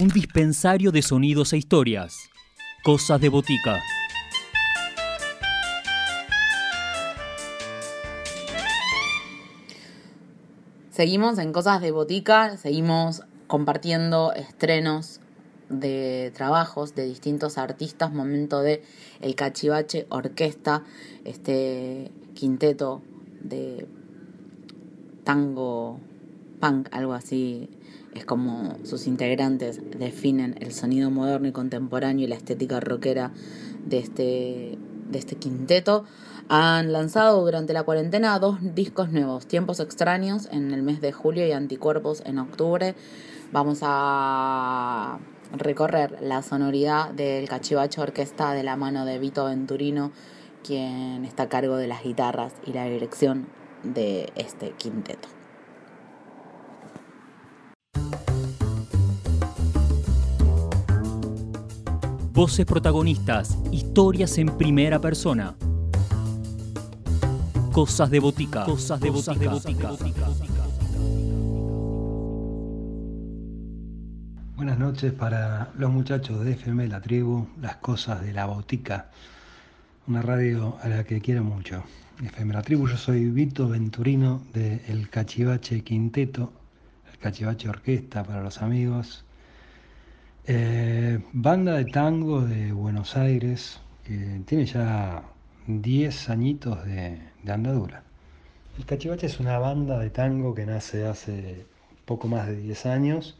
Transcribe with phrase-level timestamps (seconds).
[0.00, 2.30] un dispensario de sonidos e historias.
[2.82, 3.78] Cosas de botica.
[10.88, 15.20] Seguimos en Cosas de Botica, seguimos compartiendo estrenos
[15.68, 18.82] de trabajos de distintos artistas, momento de
[19.20, 20.82] El Cachivache Orquesta,
[21.26, 23.02] este quinteto
[23.42, 23.86] de
[25.24, 26.00] tango
[26.58, 27.68] punk, algo así,
[28.14, 33.32] es como sus integrantes definen el sonido moderno y contemporáneo y la estética rockera
[33.86, 34.78] de este,
[35.10, 36.04] de este quinteto.
[36.48, 41.46] Han lanzado durante la cuarentena dos discos nuevos, Tiempos Extraños en el mes de julio
[41.46, 42.96] y Anticuerpos en octubre.
[43.52, 45.20] Vamos a
[45.52, 50.10] recorrer la sonoridad del Cachivacho Orquesta de la mano de Vito Venturino,
[50.64, 53.46] quien está a cargo de las guitarras y la dirección
[53.84, 55.39] de este quinteto.
[62.40, 65.56] Voces protagonistas, historias en primera persona.
[67.70, 68.64] Cosas de botica.
[68.64, 69.50] Cosas de botica.
[74.56, 79.10] Buenas noches para los muchachos de FM La Tribu, las cosas de la botica.
[80.06, 81.84] Una radio a la que quiero mucho.
[82.24, 86.50] FM La Tribu, yo soy Vito Venturino de El Cachivache Quinteto,
[87.12, 89.26] el Cachivache Orquesta para los amigos.
[90.52, 95.22] Eh, banda de tango de Buenos Aires, que tiene ya
[95.68, 98.02] 10 añitos de, andadura.
[98.76, 101.66] El Cachivache es una banda de tango que nace hace
[102.04, 103.38] poco más de 10 años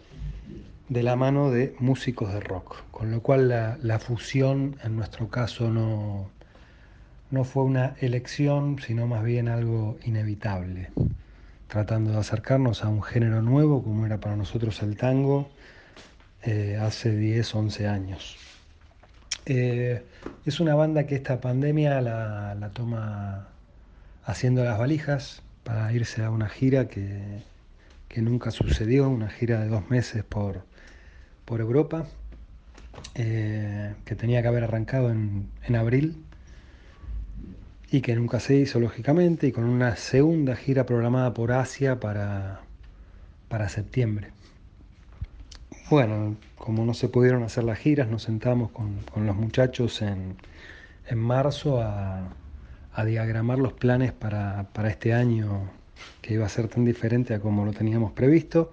[0.89, 5.69] de la mano de músicos de rock, con lo cual la, fusión en nuestro caso
[5.69, 6.31] no,
[7.33, 10.91] no fue una elección, sino más bien algo inevitable,
[11.67, 15.51] tratando de acercarnos a un género nuevo como era para nosotros el tango
[16.43, 18.37] eh, hace 10, 11 años.
[19.47, 20.03] Eh,
[20.47, 23.49] es una banda que esta pandemia la, toma
[24.25, 27.43] haciendo las valijas para irse a una gira que,
[28.17, 30.63] nunca sucedió, una gira de dos meses por,
[31.45, 32.07] por Europa,
[33.15, 36.25] eh, que tenía que haber arrancado en, en, abril
[37.91, 42.61] y que nunca se hizo lógicamente, y con una segunda gira programada por Asia para,
[43.49, 44.29] para septiembre.
[45.91, 50.37] Bueno, como no se pudieron hacer las giras, nos sentamos con, los muchachos en,
[51.17, 52.29] marzo a,
[53.05, 55.69] diagramar los planes para, este año
[56.23, 58.73] que iba a ser tan diferente a como lo teníamos previsto.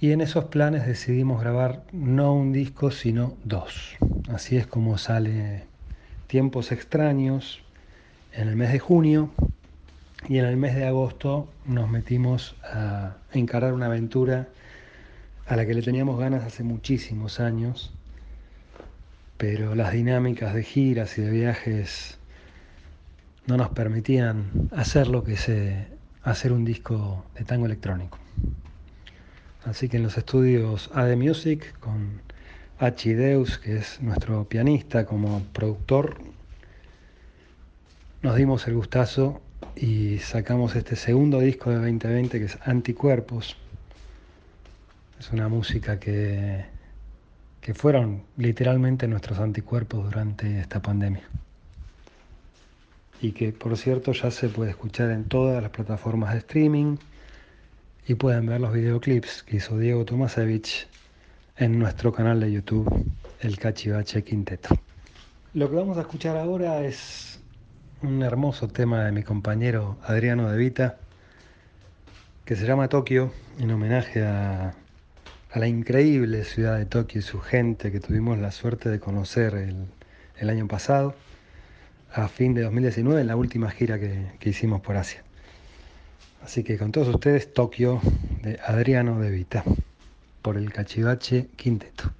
[0.00, 3.94] Y en esos planes decidimos grabar no un disco, sino dos.
[4.30, 5.64] Así es como sale
[6.28, 7.60] Tiempos extraños
[8.32, 9.28] en el mes de junio
[10.30, 14.48] y en el mes de agosto nos metimos a encarar una aventura
[15.46, 17.92] a la que le teníamos ganas hace muchísimos años,
[19.36, 22.18] pero las dinámicas de giras y de viajes
[23.46, 25.48] no nos permitían hacer lo que es
[26.24, 28.18] hacer un disco de tango electrónico.
[29.64, 32.20] Así que en los estudios AD Music, con
[32.80, 36.18] Deus, que es nuestro pianista como productor,
[38.22, 39.40] nos dimos el gustazo
[39.76, 43.56] y sacamos este segundo disco de 2020 que es Anticuerpos
[45.18, 46.64] es una música que,
[47.60, 51.24] que fueron literalmente nuestros anticuerpos durante esta pandemia.
[53.20, 56.96] Y que por cierto ya se puede escuchar en todas las plataformas de streaming
[58.06, 60.86] y pueden ver los videoclips que hizo Diego Tomasevich
[61.56, 62.88] en nuestro canal de YouTube,
[63.40, 64.78] El Cachivache Quinteto.
[65.54, 67.40] Lo que vamos a escuchar ahora es
[68.02, 70.98] un hermoso tema de mi compañero Adriano De Vita,
[72.44, 74.74] que se llama Tokio, en homenaje a
[75.56, 79.54] a la increíble ciudad de Tokio y su gente que tuvimos la suerte de conocer
[79.54, 81.14] el, año pasado,
[82.12, 85.24] a fin de 2019, en la última gira que, que hicimos por Asia.
[86.42, 88.02] Así que con todos ustedes, Tokio
[88.42, 89.64] de Adriano De Vita,
[90.42, 92.12] por el Cachivache Quinteto.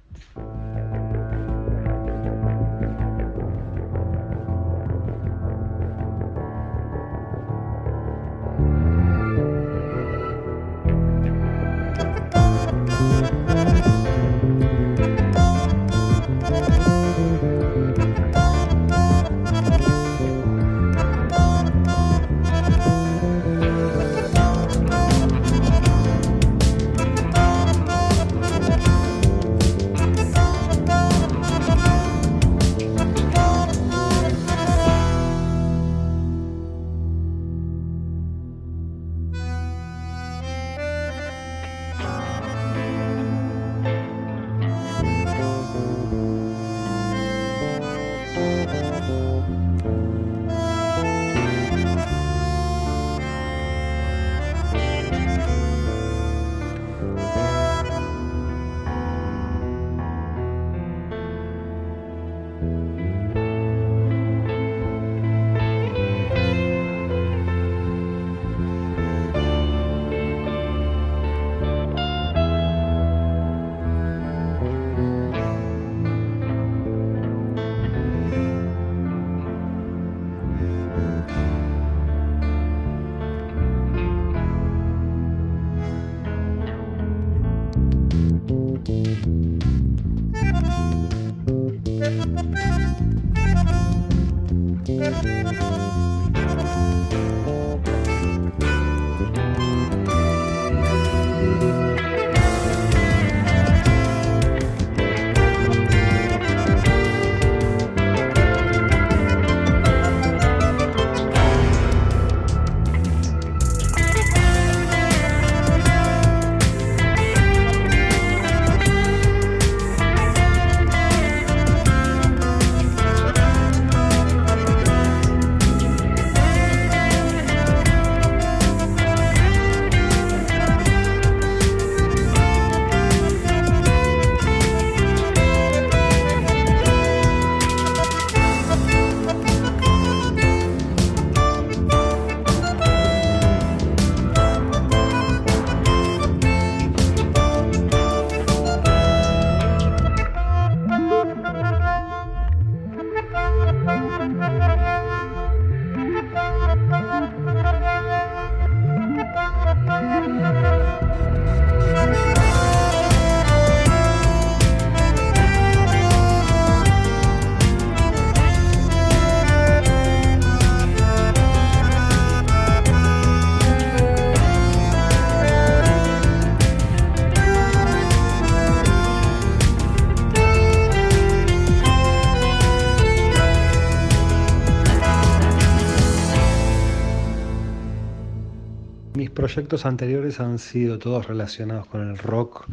[189.57, 192.67] Proyectos anteriores han sido todos relacionados con el rock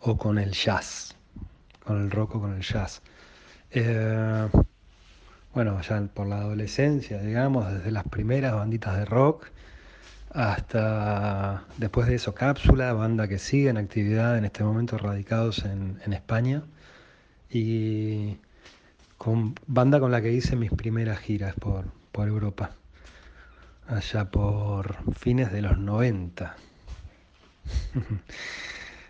[0.00, 1.16] o con el jazz.
[1.82, 3.00] Con el rock o con el jazz.
[3.70, 4.46] Eh,
[5.54, 9.46] bueno, ya por la adolescencia, digamos, desde las primeras banditas de rock
[10.30, 15.98] hasta después de eso Cápsula, banda que sigue en actividad en este momento radicados en,
[16.04, 16.62] en España
[17.48, 18.36] y
[19.16, 22.77] con banda con la que hice mis primeras giras por, por Europa
[23.88, 26.56] allá por fines de los 90.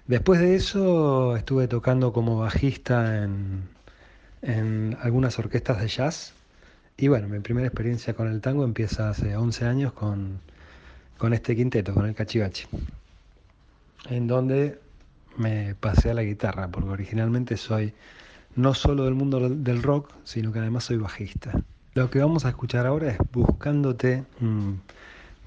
[0.06, 6.32] Después de eso estuve tocando como bajista en, algunas orquestas de jazz.
[6.96, 10.40] Y bueno, mi primera experiencia con el tango empieza hace 11 años con,
[11.18, 12.66] con este quinteto, con el cachivachi.
[14.10, 14.80] En donde
[15.36, 17.92] me pasé a la guitarra, porque originalmente soy
[18.56, 21.62] no solo del mundo del rock, sino que además soy bajista.
[21.98, 24.82] Lo que vamos a escuchar ahora es Buscándote, un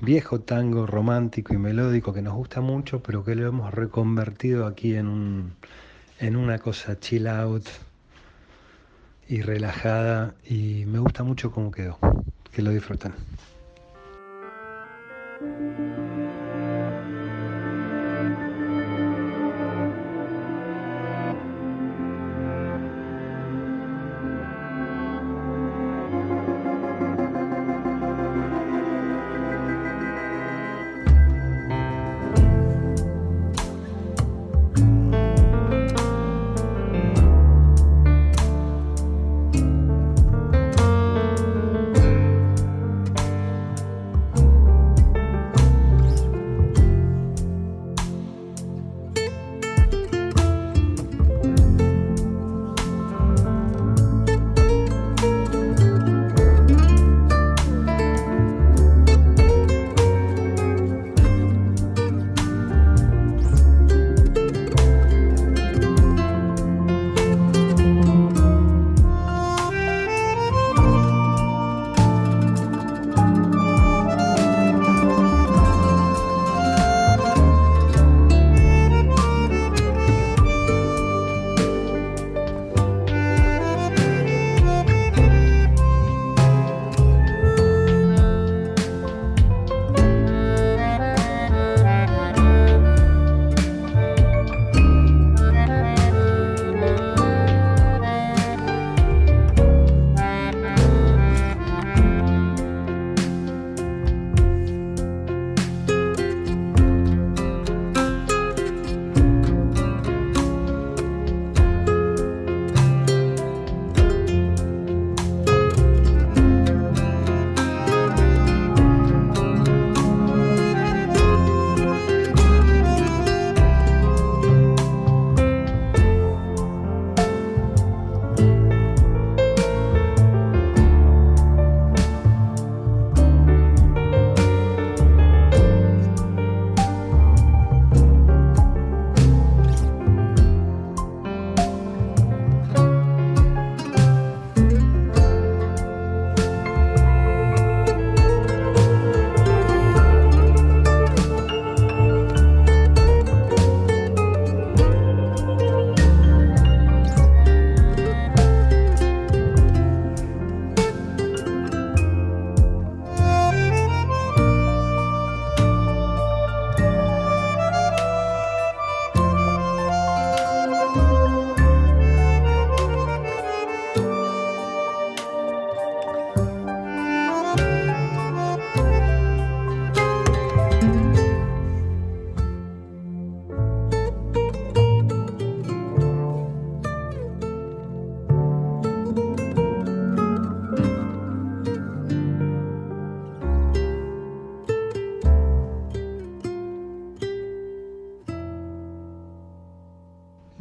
[0.02, 4.96] viejo tango romántico y melódico que nos gusta mucho, pero que lo hemos reconvertido aquí
[4.98, 5.54] en,
[6.20, 7.66] en una cosa chill out
[9.30, 11.98] y relajada y me gusta mucho cómo quedó.
[12.52, 13.14] Que lo disfruten.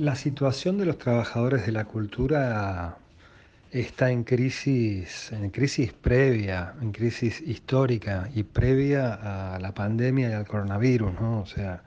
[0.00, 2.96] La situación de los trabajadores de la cultura
[3.70, 10.32] está en crisis, en crisis previa, en crisis histórica y previa a la pandemia y
[10.32, 11.40] al coronavirus, ¿no?
[11.42, 11.82] O sea,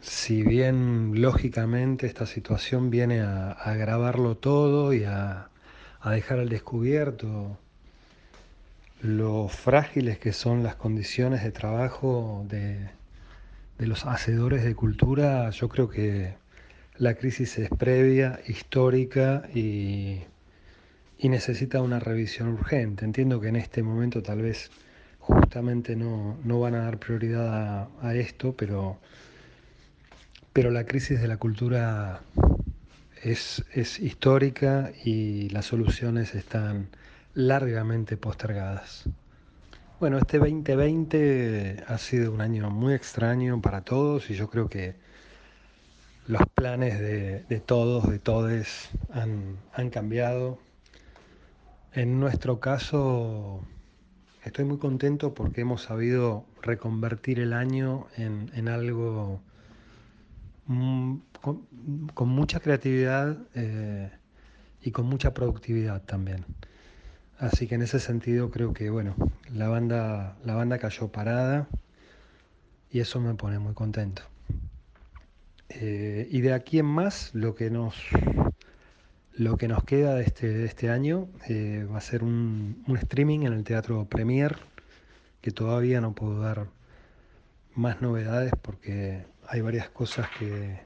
[0.00, 5.50] si bien lógicamente esta situación viene a, agravarlo todo y a,
[6.04, 7.60] dejar al descubierto
[9.02, 12.90] lo frágiles que son las condiciones de trabajo de,
[13.80, 16.34] de los hacedores de cultura, yo creo que
[16.98, 20.20] la crisis es previa, histórica y,
[21.22, 23.06] necesita una revisión urgente.
[23.06, 24.70] Entiendo que en este momento tal vez
[25.18, 28.98] justamente no, van a dar prioridad a, esto, pero,
[30.52, 32.20] pero la crisis de la cultura
[33.22, 36.88] es, es histórica y las soluciones están
[37.32, 39.08] largamente postergadas.
[40.00, 44.96] Bueno, este 2020 ha sido un año muy extraño para todos y yo creo que
[46.26, 50.58] los planes de, todos, de todes, han, cambiado.
[51.92, 53.62] En nuestro caso,
[54.42, 59.42] estoy muy contento porque hemos sabido reconvertir el año en, algo
[60.64, 64.10] mm, con, mucha creatividad eh,
[64.80, 66.46] y con mucha productividad también.
[67.40, 69.14] Así que en ese sentido creo que bueno,
[69.50, 71.68] la banda, la banda cayó parada
[72.90, 74.22] y eso me pone muy contento.
[75.70, 77.96] Eh, y de aquí en más, lo que nos,
[79.32, 83.54] lo que nos queda de este, este año eh, va a ser un, streaming en
[83.54, 84.58] el Teatro Premier,
[85.40, 86.66] que todavía no puedo dar
[87.74, 90.80] más novedades porque hay varias cosas que,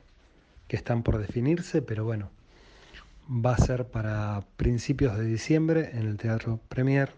[0.69, 2.31] que están por definirse, pero bueno,
[3.29, 7.11] va a ser para principios de diciembre en el Teatro Premier,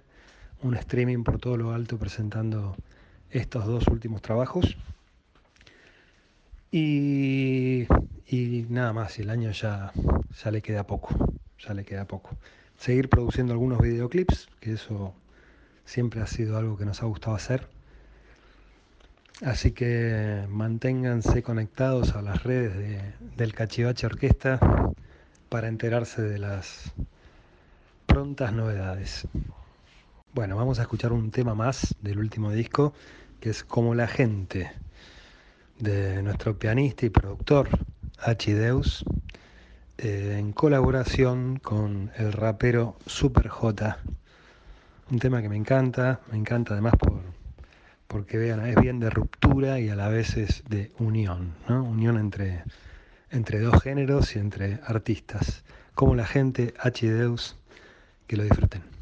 [0.63, 2.77] un streaming por todo lo alto presentando
[3.31, 4.77] estos dos últimos trabajos.
[6.71, 7.87] Y,
[8.69, 9.93] nada más, y el año ya,
[10.43, 11.15] ya le queda poco,
[11.59, 12.37] ya le queda poco.
[12.77, 15.15] Seguir produciendo algunos videoclips, que eso
[15.85, 17.69] siempre ha sido algo que nos ha gustado hacer.
[19.43, 24.59] Así que manténganse conectados a las redes del Cachivache Orquesta
[25.49, 26.93] para enterarse de las
[28.07, 29.27] prontas novedades.
[30.33, 32.93] Bueno, vamos a escuchar un tema más del último disco,
[33.41, 34.71] que es Como la gente
[35.79, 37.69] de nuestro pianista y productor
[38.19, 38.53] H.
[39.99, 43.99] eh, en colaboración con el rapero Super J.
[45.11, 47.21] Un tema que me encanta, me encanta además por,
[48.07, 51.85] porque vean, es bien de ruptura y a la vez es de unión, ¿no?
[51.85, 52.65] unión entre,
[53.31, 55.65] entre dos géneros y entre artistas,
[55.95, 57.11] como la gente H.
[57.11, 57.57] Deus,
[58.27, 58.96] que lo disfruten.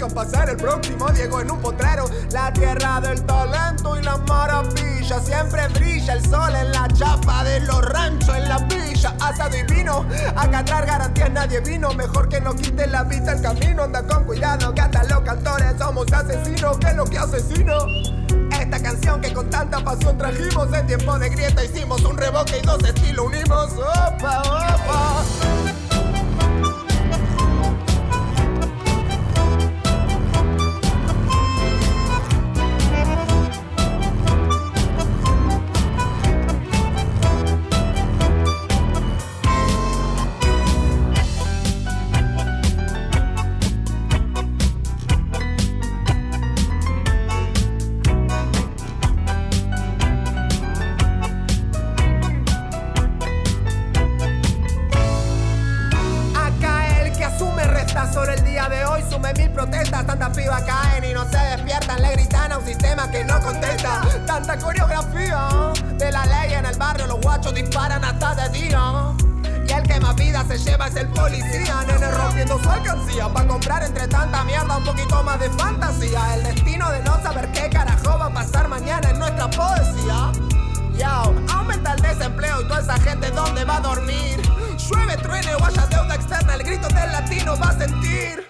[0.00, 2.04] significan pasar el próximo Diego en un potrero.
[2.32, 5.24] La tierra del talento y las maravillas.
[5.24, 9.14] Siempre brilla el sol en la chapa de los ranchos, en la villa.
[9.20, 11.92] hasta divino a catar garantías nadie vino.
[11.94, 13.82] Mejor que no quiten la vista el camino.
[13.82, 16.78] Anda con cuidado, que hasta los cantores somos asesinos.
[16.78, 17.74] Que es lo que asesino?
[18.58, 22.66] Esta canción que con tanta pasión trajimos en tiempo de grieta hicimos un reboque y
[22.66, 23.72] dos estilos unimos.
[23.72, 24.42] Opa,
[67.30, 69.14] fachos disparan hasta de día.
[69.68, 71.84] Y el que más vida se lleva es el policía.
[71.86, 73.28] Nene rompiendo su alcancía.
[73.28, 76.34] Pa' comprar entre tanta mierda un poquito más de fantasía.
[76.34, 80.32] El destino de no saber qué carajo va a pasar mañana en nuestra poesía.
[80.98, 84.42] Yo, aumenta el desempleo y toda esa gente dónde va a dormir.
[84.76, 88.49] Llueve, truene o haya deuda externa, el grito del latino va a sentir.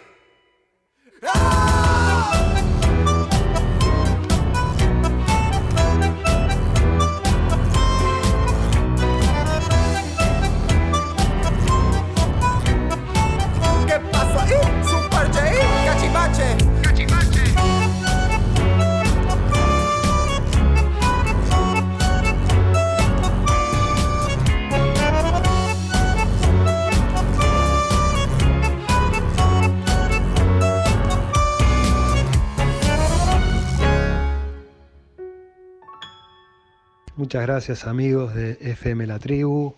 [37.30, 39.76] Muchas gracias amigos de FM La Tribu.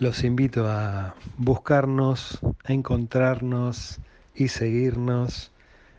[0.00, 4.00] Los invito a buscarnos, a encontrarnos
[4.34, 5.52] y seguirnos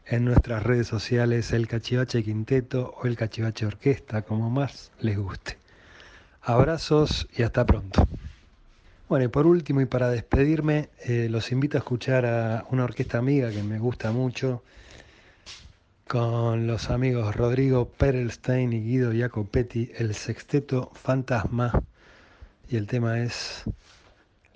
[0.05, 5.57] en nuestras redes sociales El Cachivache Quinteto o El Cachivache Orquesta, como más les guste.
[6.41, 8.05] Abrazos y hasta pronto.
[9.07, 13.17] Bueno, y por último y para despedirme, eh, los invito a escuchar a una orquesta
[13.17, 14.61] amiga que me gusta mucho,
[16.07, 21.83] con los amigos Rodrigo Perelstein y Guido Jacopetti, el sexteto Fantasma.
[22.69, 23.63] Y el tema es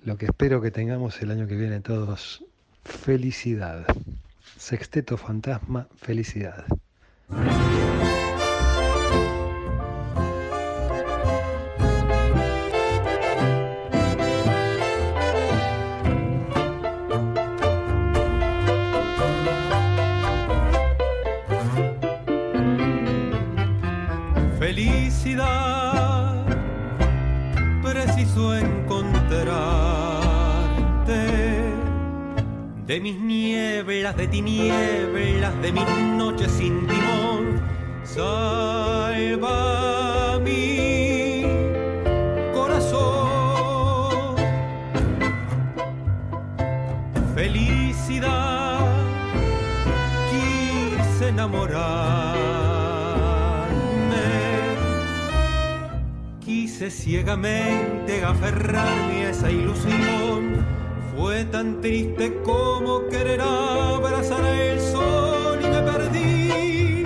[0.04, 2.44] lo que espero que tengamos el año que viene todos,
[2.84, 3.84] felicidad.
[4.56, 6.64] Sexteto Fantasma, felicidad.
[32.90, 37.62] De mis nieblas, de tinieblas, de mis noches sin timón.
[38.02, 39.60] Salva
[40.42, 41.44] mi
[42.52, 44.34] corazón.
[47.36, 48.80] Felicidad,
[50.32, 52.40] quise enamorar
[56.90, 60.79] ciegamente aferrarme a esa ilusión.
[61.20, 67.04] Fue tan triste como querer abrazar el sol y me perdí.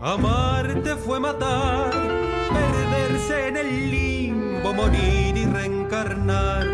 [0.00, 6.66] Amarte fue matar, perderse en el limbo, morir y reencarnar,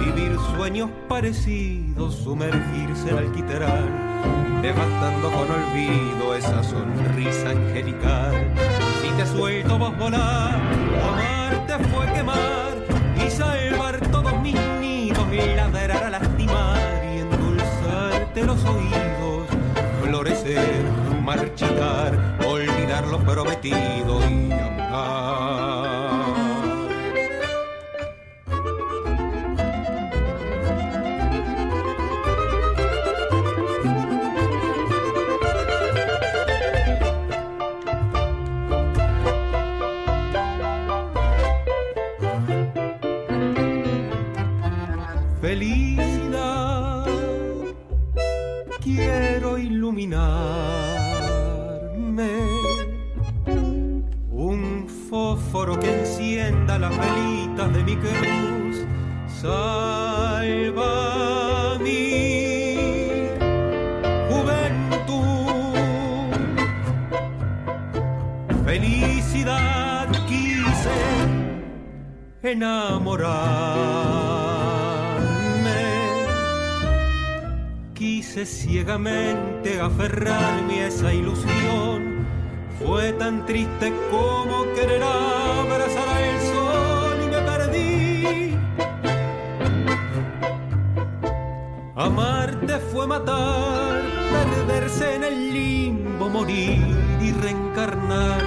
[0.00, 8.34] vivir sueños parecidos, sumergirse en alquitrán, devastando con olvido esa sonrisa angelical
[9.18, 10.60] te suelto vos volar,
[11.02, 12.77] amarte fue quemar
[15.56, 19.46] ladrar a lastimar y endulzarte los oídos,
[20.02, 20.84] florecer,
[21.22, 25.67] marchitar, olvidar lo prometido y amar.
[45.48, 45.87] feliz.
[79.80, 82.26] Aferrarme a esa ilusión.
[82.78, 88.54] Fue tan triste como querer abrazar al sol y me perdí.
[91.96, 96.86] Amarte fue matar, perderse en el limbo, morir
[97.20, 98.42] y reencarnar,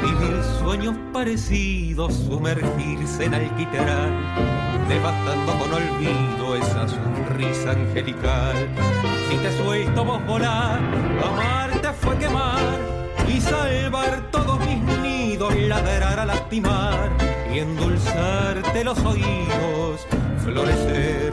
[0.00, 8.68] vivir sueños parecidos, sumergirse en alquitrán devastando con olvido esa sonrisa angelical.
[9.32, 10.78] Si te suelto vos volar,
[11.24, 12.78] amarte fue quemar
[13.26, 17.10] y salvar todos mis nidos, ladrar a lastimar
[17.50, 20.06] y endulzarte los oídos,
[20.44, 21.32] florecer,